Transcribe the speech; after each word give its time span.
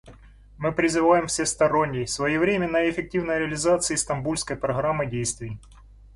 Мы 0.57 0.71
призываем 0.71 1.27
к 1.27 1.29
всесторонней, 1.29 2.07
своевременной 2.07 2.87
и 2.87 2.91
эффективной 2.91 3.37
реализации 3.37 3.93
Стамбульской 3.95 4.55
программы 4.57 5.05
действий. 5.05 5.59